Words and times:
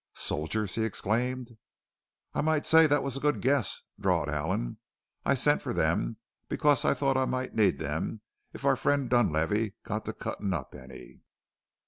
"Soldiers!" 0.15 0.73
he 0.73 0.83
exclaimed. 0.83 1.57
"I 2.33 2.41
might 2.41 2.65
say 2.65 2.87
that 2.87 3.03
was 3.03 3.15
a 3.17 3.19
good 3.19 3.39
guess," 3.39 3.81
drawled 3.99 4.29
Allen. 4.29 4.77
"I 5.27 5.35
sent 5.35 5.61
for 5.61 5.73
them 5.75 6.17
because 6.49 6.83
I 6.83 6.95
thought 6.95 7.17
I 7.17 7.25
might 7.25 7.53
need 7.53 7.77
them 7.77 8.21
if 8.51 8.65
our 8.65 8.75
friend 8.75 9.11
Dunlavey 9.11 9.75
got 9.83 10.05
to 10.05 10.13
cuttin' 10.13 10.55
up 10.55 10.73
any. 10.73 11.21